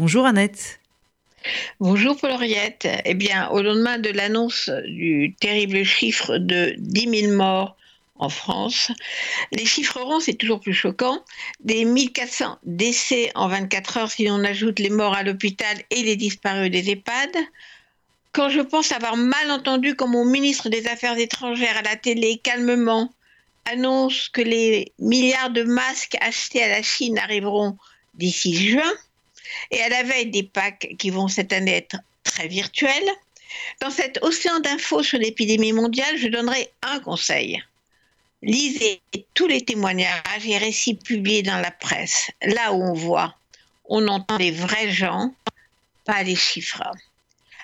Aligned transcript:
Bonjour 0.00 0.24
Annette. 0.24 0.80
Bonjour 1.78 2.16
Paul-Henriette. 2.16 2.88
Eh 3.04 3.12
bien, 3.12 3.50
au 3.50 3.60
lendemain 3.60 3.98
de 3.98 4.08
l'annonce 4.08 4.70
du 4.86 5.36
terrible 5.38 5.84
chiffre 5.84 6.38
de 6.38 6.74
10 6.78 7.20
000 7.24 7.36
morts 7.36 7.76
en 8.14 8.30
France, 8.30 8.92
les 9.52 9.66
chiffres 9.66 10.00
ronds, 10.00 10.20
c'est 10.20 10.38
toujours 10.38 10.60
plus 10.60 10.72
choquant. 10.72 11.22
Des 11.62 11.84
1400 11.84 12.56
décès 12.62 13.30
en 13.34 13.48
24 13.48 13.98
heures 13.98 14.10
si 14.10 14.26
on 14.30 14.42
ajoute 14.42 14.78
les 14.78 14.88
morts 14.88 15.14
à 15.14 15.22
l'hôpital 15.22 15.76
et 15.90 16.02
les 16.02 16.16
disparus 16.16 16.70
des 16.70 16.88
EHPAD. 16.92 17.36
Quand 18.32 18.48
je 18.48 18.62
pense 18.62 18.92
avoir 18.92 19.18
mal 19.18 19.50
entendu 19.50 19.96
comme 19.96 20.12
mon 20.12 20.24
ministre 20.24 20.70
des 20.70 20.86
Affaires 20.86 21.18
étrangères 21.18 21.76
à 21.76 21.82
la 21.82 21.96
télé, 21.96 22.40
calmement, 22.42 23.12
annonce 23.70 24.30
que 24.30 24.40
les 24.40 24.94
milliards 24.98 25.50
de 25.50 25.62
masques 25.62 26.16
achetés 26.22 26.62
à 26.62 26.68
la 26.68 26.82
Chine 26.82 27.18
arriveront 27.18 27.76
d'ici 28.14 28.56
juin, 28.56 28.92
et 29.70 29.80
à 29.82 29.88
la 29.88 30.02
veille 30.02 30.30
des 30.30 30.42
Pâques 30.42 30.94
qui 30.98 31.10
vont 31.10 31.28
cette 31.28 31.52
année 31.52 31.76
être 31.76 31.96
très 32.24 32.48
virtuelles, 32.48 33.10
dans 33.80 33.90
cet 33.90 34.22
océan 34.22 34.60
d'infos 34.60 35.02
sur 35.02 35.18
l'épidémie 35.18 35.72
mondiale, 35.72 36.16
je 36.16 36.28
donnerai 36.28 36.70
un 36.82 37.00
conseil. 37.00 37.62
Lisez 38.42 39.00
tous 39.34 39.46
les 39.46 39.62
témoignages 39.62 40.46
et 40.46 40.56
récits 40.56 40.94
publiés 40.94 41.42
dans 41.42 41.58
la 41.58 41.70
presse, 41.70 42.30
là 42.42 42.72
où 42.72 42.82
on 42.82 42.94
voit, 42.94 43.34
on 43.84 44.06
entend 44.08 44.38
les 44.38 44.50
vrais 44.50 44.90
gens, 44.90 45.34
pas 46.04 46.22
les 46.22 46.36
chiffres. 46.36 46.82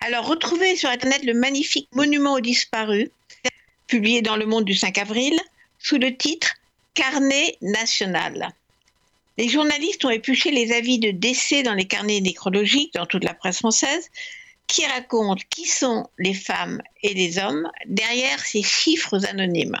Alors 0.00 0.26
retrouvez 0.26 0.76
sur 0.76 0.88
Internet 0.88 1.24
le 1.24 1.34
magnifique 1.34 1.88
Monument 1.92 2.34
aux 2.34 2.40
disparus, 2.40 3.08
publié 3.86 4.22
dans 4.22 4.36
Le 4.36 4.46
Monde 4.46 4.64
du 4.64 4.74
5 4.74 4.96
avril, 4.98 5.38
sous 5.78 5.98
le 5.98 6.16
titre 6.16 6.54
Carnet 6.94 7.56
national. 7.60 8.52
Les 9.40 9.48
journalistes 9.48 10.04
ont 10.04 10.10
épluché 10.10 10.50
les 10.50 10.70
avis 10.70 10.98
de 10.98 11.12
décès 11.12 11.62
dans 11.62 11.72
les 11.72 11.86
carnets 11.86 12.20
nécrologiques 12.20 12.92
dans 12.92 13.06
toute 13.06 13.24
la 13.24 13.32
presse 13.32 13.60
française 13.60 14.10
qui 14.66 14.84
racontent 14.84 15.42
qui 15.48 15.64
sont 15.64 16.06
les 16.18 16.34
femmes 16.34 16.82
et 17.02 17.14
les 17.14 17.38
hommes 17.38 17.66
derrière 17.86 18.38
ces 18.44 18.62
chiffres 18.62 19.24
anonymes. 19.24 19.78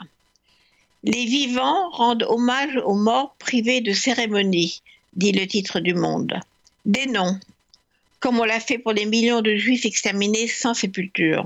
Les 1.04 1.26
vivants 1.26 1.90
rendent 1.90 2.24
hommage 2.26 2.74
aux 2.86 2.94
morts 2.94 3.34
privés 3.38 3.82
de 3.82 3.92
cérémonie, 3.92 4.80
dit 5.12 5.32
le 5.32 5.46
titre 5.46 5.80
du 5.80 5.92
Monde. 5.92 6.40
Des 6.86 7.04
noms, 7.04 7.38
comme 8.18 8.40
on 8.40 8.44
l'a 8.44 8.60
fait 8.60 8.78
pour 8.78 8.92
les 8.92 9.04
millions 9.04 9.42
de 9.42 9.56
juifs 9.56 9.84
exterminés 9.84 10.48
sans 10.48 10.72
sépulture 10.72 11.44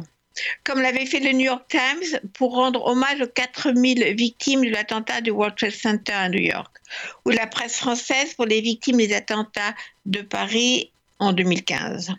comme 0.64 0.80
l'avait 0.80 1.06
fait 1.06 1.20
le 1.20 1.32
New 1.32 1.46
York 1.46 1.64
Times 1.68 2.20
pour 2.34 2.54
rendre 2.54 2.84
hommage 2.84 3.20
aux 3.20 3.26
4000 3.26 4.14
victimes 4.14 4.64
de 4.64 4.70
l'attentat 4.70 5.20
du 5.20 5.30
World 5.30 5.56
Trade 5.56 5.72
Center 5.72 6.12
à 6.12 6.28
New 6.28 6.40
York, 6.40 6.76
ou 7.24 7.30
la 7.30 7.46
presse 7.46 7.76
française 7.76 8.34
pour 8.34 8.46
les 8.46 8.60
victimes 8.60 8.98
des 8.98 9.14
attentats 9.14 9.74
de 10.06 10.22
Paris 10.22 10.90
en 11.18 11.32
2015. 11.32 12.14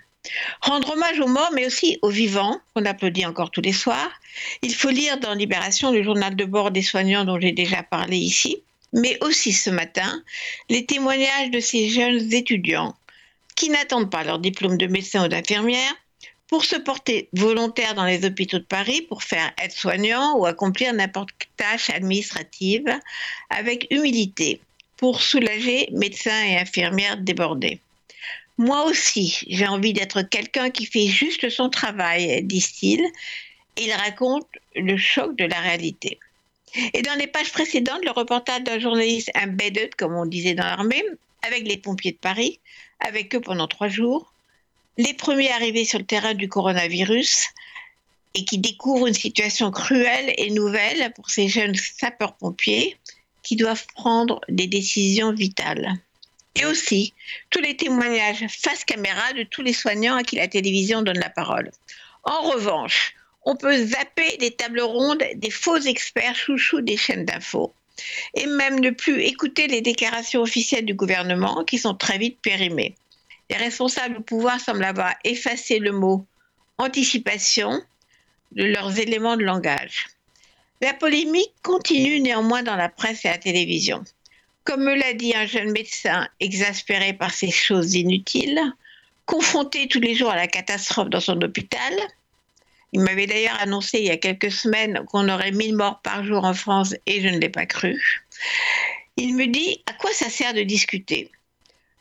Rendre 0.62 0.94
hommage 0.94 1.20
aux 1.20 1.28
morts, 1.28 1.52
mais 1.54 1.68
aussi 1.68 2.00
aux 2.02 2.10
vivants, 2.10 2.60
qu'on 2.74 2.86
applaudit 2.86 3.26
encore 3.26 3.52
tous 3.52 3.62
les 3.62 3.74
soirs. 3.74 4.12
Il 4.62 4.74
faut 4.74 4.90
lire 4.90 5.20
dans 5.20 5.34
Libération 5.34 5.92
le 5.92 6.04
journal 6.04 6.36
de 6.36 6.46
bord 6.46 6.72
des 6.72 6.82
soignants 6.82 7.26
dont 7.26 7.40
j'ai 7.40 7.52
déjà 7.52 7.84
parlé 7.84 8.18
ici, 8.18 8.64
mais 8.94 9.18
aussi 9.22 9.52
ce 9.52 9.70
matin 9.70 10.24
les 10.70 10.86
témoignages 10.86 11.52
de 11.52 11.60
ces 11.60 11.90
jeunes 11.90 12.34
étudiants 12.34 12.96
qui 13.56 13.70
n'attendent 13.70 14.12
pas 14.12 14.24
leur 14.24 14.40
diplôme 14.40 14.78
de 14.78 14.88
médecin 14.88 15.26
ou 15.26 15.28
d'infirmière, 15.28 15.94
pour 16.48 16.64
se 16.66 16.76
porter 16.76 17.30
volontaire 17.34 17.96
dans 17.96 18.06
les 18.06 18.26
hôpitaux 18.26 18.60
de 18.60 18.64
Paris 18.64 19.02
pour 19.02 19.24
faire 19.24 19.52
aide-soignant 19.62 20.38
ou 20.38 20.46
accomplir 20.46 20.94
n'importe 20.94 21.30
quelle 21.38 21.68
tâche 21.68 21.90
administrative 21.90 22.88
avec 23.50 23.88
humilité 23.90 24.62
pour 24.98 25.22
soulager 25.22 25.90
médecins 25.92 26.44
et 26.46 26.58
infirmières 26.58 27.18
débordés. 27.18 27.80
Moi 28.58 28.86
aussi, 28.86 29.40
j'ai 29.48 29.68
envie 29.68 29.92
d'être 29.92 30.22
quelqu'un 30.22 30.70
qui 30.70 30.86
fait 30.86 31.08
juste 31.08 31.50
son 31.50 31.70
travail, 31.70 32.42
disent-ils. 32.44 33.06
Il 33.78 33.92
raconte 33.92 34.48
le 34.76 34.96
choc 34.96 35.36
de 35.36 35.44
la 35.44 35.60
réalité. 35.60 36.20
Et 36.94 37.02
dans 37.02 37.16
les 37.16 37.28
pages 37.28 37.52
précédentes, 37.52 38.04
le 38.06 38.12
reportage 38.12 38.64
d'un 38.64 38.80
journaliste 38.80 39.30
embedded, 39.36 39.96
comme 39.96 40.14
on 40.14 40.26
disait 40.26 40.54
dans 40.54 40.64
l'armée, 40.64 41.04
avec 41.42 41.68
les 41.68 41.78
pompiers 41.78 42.14
de 42.14 42.18
Paris, 42.18 42.60
avec 43.02 43.36
eux 43.36 43.42
pendant 43.42 43.68
trois 43.68 43.90
jours, 43.90 44.32
les 44.98 45.14
premiers 45.14 45.52
arrivés 45.52 45.86
sur 45.86 46.00
le 46.00 46.06
terrain 46.06 46.34
du 46.34 46.48
coronavirus 46.48 47.48
et 48.34 48.46
qui 48.46 48.58
découvrent 48.58 49.08
une 49.08 49.14
situation 49.14 49.72
cruelle 49.72 50.34
et 50.38 50.52
nouvelle 50.52 51.12
pour 51.14 51.30
ces 51.30 51.48
jeunes 51.48 51.76
sapeurs-pompiers 51.76 52.98
qui 53.44 53.56
doivent 53.56 53.86
prendre 53.96 54.42
des 54.50 54.68
décisions 54.68 55.34
vitales. 55.34 55.94
Et 56.56 56.66
aussi 56.66 57.14
tous 57.50 57.60
les 57.60 57.76
témoignages 57.76 58.46
face 58.50 58.86
caméra 58.86 59.34
de 59.34 59.44
tous 59.44 59.62
les 59.62 59.74
soignants 59.74 60.16
à 60.16 60.24
qui 60.24 60.38
la 60.38 60.48
télévision 60.48 61.02
donne 61.02 61.20
la 61.20 61.30
parole. 61.30 61.72
En 62.24 62.42
revanche, 62.44 63.14
on 63.44 63.56
peut 63.56 63.86
zapper 63.86 64.38
des 64.38 64.52
tables 64.52 64.82
rondes 64.82 65.24
des 65.36 65.52
faux 65.52 65.78
experts 65.78 66.36
chouchous 66.36 66.82
des 66.82 66.98
chaînes 66.98 67.26
d'infos 67.26 67.74
et 68.34 68.48
même 68.48 68.80
ne 68.80 68.90
plus 68.90 69.22
écouter 69.22 69.68
les 69.68 69.82
déclarations 69.82 70.42
officielles 70.42 70.86
du 70.86 70.94
gouvernement 70.94 71.64
qui 71.64 71.78
sont 71.78 71.96
très 71.96 72.18
vite 72.18 72.40
périmées. 72.42 72.96
Les 73.50 73.58
responsables 73.58 74.18
au 74.18 74.22
pouvoir 74.22 74.60
semblent 74.60 74.84
avoir 74.84 75.14
effacé 75.24 75.80
le 75.80 75.92
mot 75.92 76.26
anticipation 76.78 77.82
de 78.52 78.64
leurs 78.66 79.00
éléments 79.00 79.38
de 79.38 79.44
langage. 79.44 80.08
La 80.82 80.94
polémique 80.94 81.54
continue 81.64 82.20
néanmoins 82.20 82.64
dans 82.64 82.76
la 82.76 82.90
presse 82.90 83.26
et 83.26 83.30
la 83.30 83.38
télévision. 83.38 84.04
Comme 84.66 84.84
me 84.84 84.96
l'a 84.96 85.14
dit 85.14 85.36
un 85.36 85.46
jeune 85.46 85.72
médecin 85.72 86.28
exaspéré 86.40 87.14
par 87.14 87.34
ces 87.34 87.52
choses 87.52 87.94
inutiles, 87.96 88.62
confronté 89.26 89.88
tous 89.88 90.00
les 90.00 90.16
jours 90.16 90.32
à 90.32 90.36
la 90.36 90.48
catastrophe 90.48 91.10
dans 91.10 91.20
son 91.20 91.42
hôpital, 91.42 91.94
il 92.92 93.02
m'avait 93.02 93.28
d'ailleurs 93.28 93.60
annoncé 93.62 94.00
il 94.00 94.06
y 94.06 94.12
a 94.12 94.18
quelques 94.18 94.52
semaines 94.52 95.04
qu'on 95.10 95.30
aurait 95.30 95.52
1000 95.52 95.76
morts 95.76 96.02
par 96.02 96.24
jour 96.24 96.46
en 96.46 96.54
France 96.54 96.96
et 97.06 97.22
je 97.22 97.28
ne 97.28 97.40
l'ai 97.40 97.50
pas 97.50 97.66
cru. 97.66 98.26
Il 99.18 99.36
me 99.36 99.48
dit 99.48 99.84
à 99.86 99.94
quoi 99.94 100.12
ça 100.14 100.30
sert 100.30 100.54
de 100.54 100.62
discuter? 100.64 101.30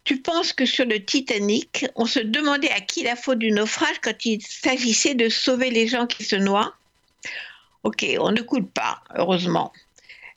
Tu 0.04 0.20
penses 0.20 0.52
que 0.52 0.66
sur 0.66 0.84
le 0.84 1.02
Titanic, 1.02 1.86
on 1.96 2.06
se 2.06 2.20
demandait 2.20 2.70
à 2.70 2.80
qui 2.80 3.02
la 3.02 3.16
faute 3.16 3.38
du 3.38 3.50
naufrage 3.50 4.00
quand 4.02 4.24
il 4.24 4.40
s'agissait 4.42 5.14
de 5.14 5.28
sauver 5.28 5.70
les 5.70 5.88
gens 5.88 6.06
qui 6.06 6.24
se 6.24 6.36
noient? 6.36 6.74
Ok, 7.82 8.06
on 8.18 8.30
ne 8.30 8.42
coule 8.42 8.66
pas, 8.66 9.02
heureusement. 9.16 9.72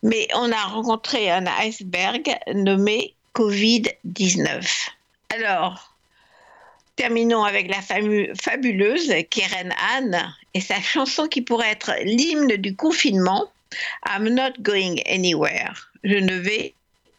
Mais 0.04 0.28
on 0.36 0.52
a 0.52 0.64
rencontré 0.66 1.30
un 1.30 1.46
iceberg 1.48 2.30
nommé 2.54 3.14
Covid-19. 3.36 4.90
Alors, 5.30 5.94
terminons 6.96 7.44
avec 7.44 7.70
la 7.70 7.82
fabuleuse 7.82 9.14
Keren 9.30 9.74
Anne 9.96 10.34
et 10.54 10.62
sa 10.62 10.82
chanson 10.82 11.28
qui 11.28 11.42
pourrait 11.42 11.72
être 11.72 11.94
l'hymne 12.04 12.56
du 12.56 12.76
confinement, 12.76 13.52
I'm 14.06 14.30
not 14.30 14.54
going 14.62 14.98
anywhere. 15.06 15.92
Je 16.04 16.16
ne 16.16 16.36
vais 16.36 16.74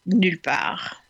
nulle 0.07 0.41
part. 0.41 1.01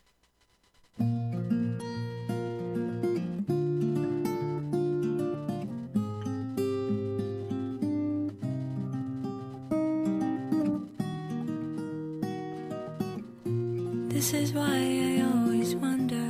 This 14.20 14.34
is 14.34 14.52
why 14.52 14.66
I 14.66 15.22
always 15.32 15.76
wonder. 15.76 16.30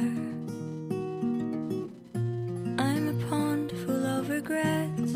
I'm 2.78 3.08
a 3.08 3.16
pond 3.28 3.72
full 3.84 4.06
of 4.06 4.30
regrets. 4.30 5.16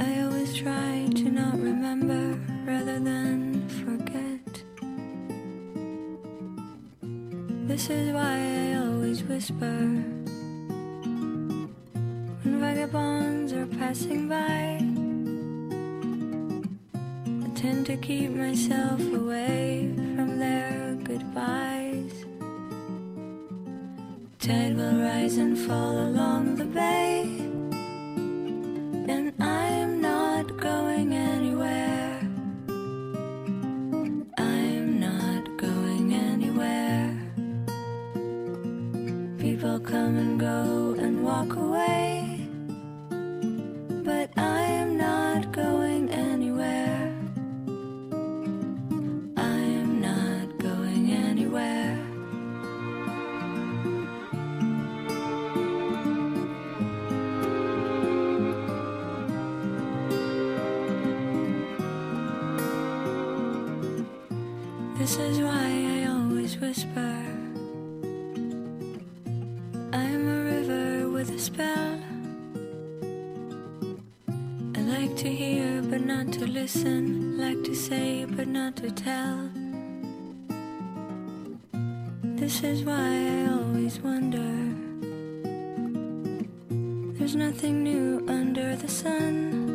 I 0.00 0.22
always 0.22 0.52
try 0.52 1.06
to 1.14 1.30
not 1.30 1.54
remember 1.60 2.40
rather 2.66 2.98
than 2.98 3.68
forget. 3.68 4.64
This 7.68 7.88
is 7.88 8.10
why 8.10 8.34
I 8.64 8.84
always 8.84 9.22
whisper 9.22 9.78
when 12.42 12.58
vagabonds 12.58 13.52
are 13.52 13.66
passing 13.78 14.28
by 14.28 14.95
tend 17.66 17.84
to 17.84 17.96
keep 17.96 18.30
myself 18.30 19.00
away 19.12 19.90
from 20.14 20.38
their 20.38 20.96
goodbyes. 21.02 22.14
Tide 24.38 24.76
will 24.76 25.00
rise 25.00 25.36
and 25.36 25.58
fall 25.58 25.98
along 26.08 26.54
the 26.54 26.64
bay, 26.64 27.22
and 29.12 29.32
I'm 29.42 30.00
not 30.00 30.46
going 30.58 31.12
anywhere. 31.12 32.20
I'm 34.38 35.00
not 35.00 35.42
going 35.56 36.14
anywhere. 36.14 37.10
People 39.38 39.80
come 39.80 40.14
and 40.22 40.38
go 40.38 40.94
and 41.00 41.24
walk 41.24 41.56
away, 41.56 42.15
This 64.98 65.18
is 65.18 65.40
why 65.40 65.68
I 65.94 66.06
always 66.06 66.56
whisper. 66.56 67.16
I'm 69.92 70.22
a 70.26 70.40
river 70.44 71.10
with 71.10 71.30
a 71.30 71.38
spell. 71.38 72.00
I 74.74 74.80
like 74.80 75.14
to 75.18 75.28
hear 75.28 75.82
but 75.82 76.00
not 76.00 76.32
to 76.32 76.46
listen, 76.46 77.36
like 77.36 77.62
to 77.64 77.74
say 77.74 78.24
but 78.24 78.48
not 78.48 78.76
to 78.76 78.90
tell. 78.90 79.50
This 82.40 82.62
is 82.62 82.82
why 82.82 82.94
I 82.96 83.52
always 83.52 84.00
wonder. 84.00 84.50
There's 87.18 87.36
nothing 87.36 87.84
new 87.84 88.24
under 88.28 88.74
the 88.76 88.88
sun. 88.88 89.65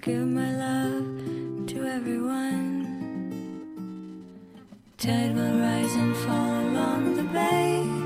Give 0.00 0.26
my 0.26 0.50
love 0.56 1.66
to 1.68 1.84
everyone. 1.84 2.84
Tide 4.98 5.34
will 5.34 5.58
rise 5.58 5.94
and 5.94 6.16
fall 6.16 6.60
along 6.60 7.16
the 7.16 7.22
bay. 7.24 8.03